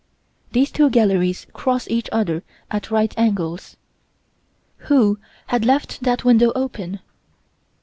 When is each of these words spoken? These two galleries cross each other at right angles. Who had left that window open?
These 0.51 0.71
two 0.71 0.89
galleries 0.89 1.45
cross 1.53 1.87
each 1.87 2.09
other 2.11 2.41
at 2.71 2.89
right 2.89 3.13
angles. 3.19 3.77
Who 4.89 5.19
had 5.45 5.63
left 5.63 6.01
that 6.01 6.25
window 6.25 6.51
open? 6.55 7.01